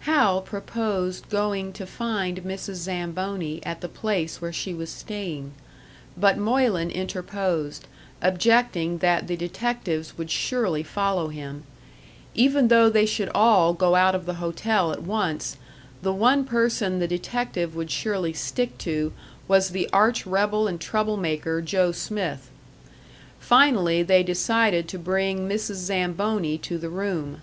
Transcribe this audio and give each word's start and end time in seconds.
Hal 0.00 0.40
proposed 0.42 1.30
going 1.30 1.72
to 1.74 1.86
find 1.86 2.42
Mrs. 2.42 2.74
Zamboni 2.74 3.64
at 3.64 3.82
the 3.82 3.88
place 3.88 4.40
where 4.42 4.52
she 4.52 4.74
was 4.74 4.90
staying; 4.90 5.52
but 6.16 6.36
Moylan 6.36 6.90
interposed, 6.90 7.86
objecting 8.20 8.98
that 8.98 9.28
the 9.28 9.36
detectives 9.36 10.18
would 10.18 10.28
surely 10.28 10.82
follow 10.82 11.28
him. 11.28 11.62
Even 12.34 12.66
though 12.66 12.88
they 12.90 13.06
should 13.06 13.28
all 13.32 13.74
go 13.74 13.94
out 13.94 14.16
of 14.16 14.26
the 14.26 14.34
hotel 14.42 14.90
at 14.90 15.04
once, 15.04 15.56
the 16.02 16.12
one 16.12 16.42
person 16.44 16.98
the 16.98 17.06
detective 17.06 17.76
would 17.76 17.92
surely 17.92 18.32
stick 18.32 18.76
to 18.78 19.12
was 19.46 19.68
the 19.70 19.88
arch 19.92 20.26
rebel 20.26 20.66
and 20.66 20.80
trouble 20.80 21.16
maker, 21.16 21.60
Joe 21.62 21.92
Smith. 21.92 22.50
Finally 23.38 24.02
they 24.02 24.24
decided 24.24 24.88
to 24.88 24.98
bring 24.98 25.48
Mrs. 25.48 25.76
Zamboni 25.76 26.58
to 26.58 26.76
the 26.76 26.90
room. 26.90 27.40